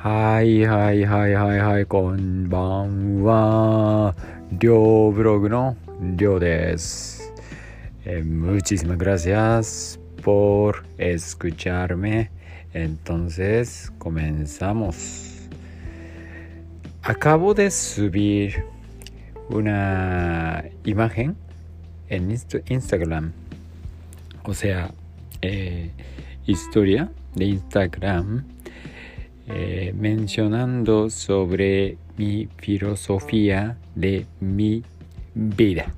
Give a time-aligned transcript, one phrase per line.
[0.00, 4.14] はいはいはいはいはいこんばんは
[4.52, 7.32] りょうブログのりょうです、
[8.04, 12.30] Eh, muchísimas gracias por escucharme
[12.72, 15.48] entonces comenzamos
[17.02, 18.64] acabo de subir
[19.50, 21.34] una imagen
[22.08, 23.32] en Inst- Instagram
[24.44, 24.92] o sea
[25.42, 25.90] eh,
[26.46, 28.44] historia de Instagram
[29.53, 34.83] eh, mencionando sobre mi filosofía de mi
[35.33, 35.93] vida.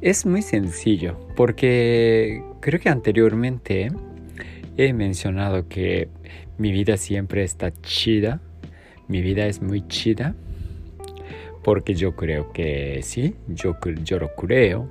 [0.00, 3.88] Es muy sencillo porque creo que anteriormente
[4.76, 6.08] he mencionado que
[6.58, 8.40] mi vida siempre está chida,
[9.08, 10.34] mi vida es muy chida,
[11.62, 14.88] porque yo creo que sí, yo, yo lo creo,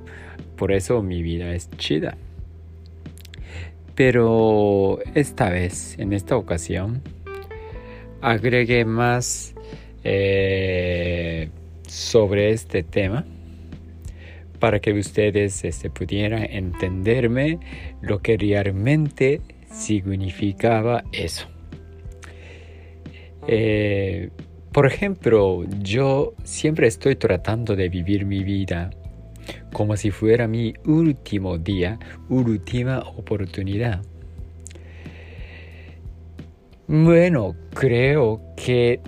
[0.56, 2.18] por eso mi vida es chida.
[3.96, 7.02] Pero esta vez, en esta ocasión,
[8.22, 9.56] agregué más
[10.04, 11.50] eh,
[11.88, 13.26] sobre este tema
[14.60, 17.60] para que ustedes este, pudieran entenderme
[18.02, 21.48] lo que realmente significaba eso.
[23.48, 24.30] Eh,
[24.72, 28.90] por ejemplo, yo siempre estoy tratando de vivir mi vida
[29.74, 34.02] como si fuera mi último día, última oportunidad.
[36.88, 39.02] Bueno, creo que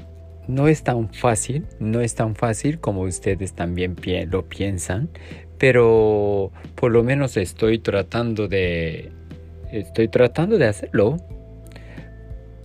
[0.48, 3.96] no es tan fácil, no es tan fácil como ustedes también
[4.32, 5.10] lo piensan,
[5.58, 9.12] pero por lo menos estoy tratando de
[9.72, 11.18] estoy tratando de hacerlo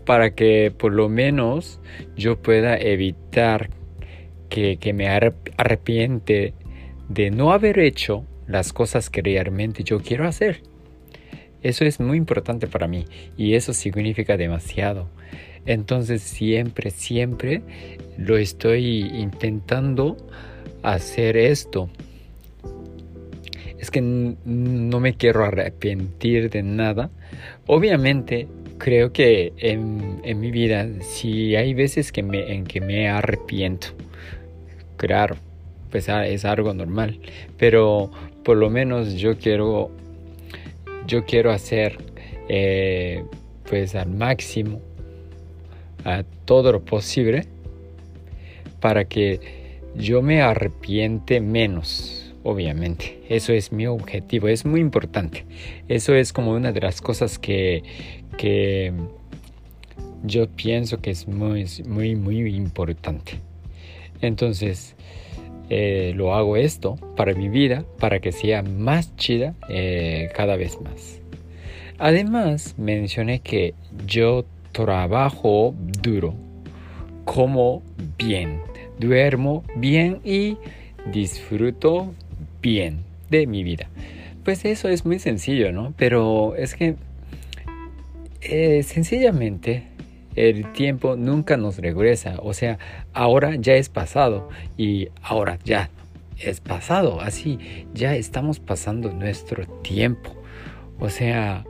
[0.07, 1.81] para que por lo menos
[2.17, 3.71] yo pueda evitar
[4.49, 6.55] que, que me arrep- arrepiente
[7.13, 10.63] de no haber hecho las cosas que realmente yo quiero hacer.
[11.63, 13.05] Eso es muy importante para mí
[13.37, 15.09] y eso significa demasiado.
[15.65, 17.63] Entonces siempre, siempre
[18.19, 20.17] lo estoy intentando
[20.83, 21.89] hacer esto.
[23.79, 27.11] Es que no me quiero arrepentir de nada.
[27.67, 28.49] Obviamente
[28.79, 33.89] creo que en, en mi vida sí hay veces que me, en que me arrepiento.
[34.97, 35.37] Claro,
[35.93, 37.21] pues ah, es algo normal.
[37.59, 38.11] Pero
[38.43, 39.91] por lo menos yo quiero
[41.07, 41.99] yo quiero hacer
[42.49, 43.25] eh,
[43.69, 44.81] pues al máximo
[46.05, 47.47] a todo lo posible
[48.81, 49.41] para que
[49.95, 53.21] yo me arrepiente menos obviamente.
[53.29, 55.45] Eso es mi objetivo es muy importante.
[55.89, 57.83] Eso es como una de las cosas que,
[58.37, 58.93] que
[60.25, 63.39] yo pienso que es muy muy muy importante.
[64.21, 64.95] Entonces
[65.75, 70.79] eh, lo hago esto para mi vida, para que sea más chida eh, cada vez
[70.83, 71.19] más.
[71.99, 73.73] Además, mencioné que
[74.07, 76.35] yo trabajo duro,
[77.25, 77.83] como
[78.19, 78.61] bien,
[78.99, 80.59] duermo bien y
[81.11, 82.13] disfruto
[82.61, 82.99] bien
[83.31, 83.89] de mi vida.
[84.45, 85.95] Pues eso es muy sencillo, ¿no?
[85.97, 86.97] Pero es que
[88.43, 89.85] eh, sencillamente
[90.37, 92.37] el tiempo nunca nos regresa.
[92.43, 92.79] O sea,
[93.13, 95.91] ahora ya es pasado y ahora ya
[96.39, 97.21] es pasado.
[97.21, 97.59] Así,
[97.95, 100.35] ya estamos pasando nuestro tiempo.
[100.99, 101.65] O sea,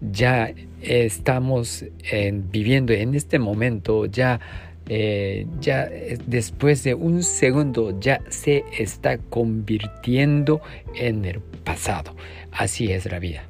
[0.00, 0.52] ya
[0.82, 4.40] estamos en- viviendo en este momento, ya,
[4.88, 10.60] eh, ya eh, después de un segundo ya se está convirtiendo
[10.94, 12.14] en el pasado.
[12.52, 13.44] Así es la vida.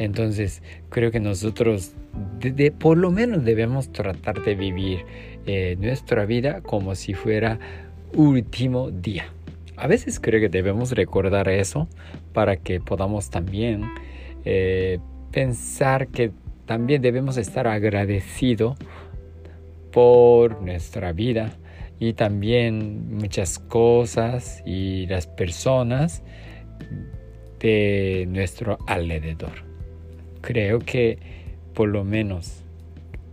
[0.00, 1.92] Entonces, creo que nosotros,
[2.38, 5.04] de, por lo menos, debemos tratar de vivir
[5.44, 7.58] eh, nuestra vida como si fuera
[8.14, 9.26] último día.
[9.76, 11.86] A veces creo que debemos recordar eso
[12.32, 13.84] para que podamos también
[14.46, 15.00] eh,
[15.32, 16.32] pensar que
[16.64, 18.78] también debemos estar agradecidos
[19.92, 21.52] por nuestra vida
[21.98, 26.22] y también muchas cosas y las personas
[27.58, 29.69] de nuestro alrededor
[30.40, 31.18] creo que
[31.74, 32.62] por lo menos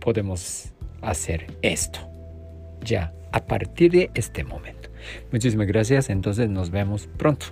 [0.00, 0.72] podemos
[1.02, 2.00] hacer esto
[2.82, 4.88] ya a partir de este momento.
[5.32, 7.46] Muchísimas gracias, entonces nos vemos pronto.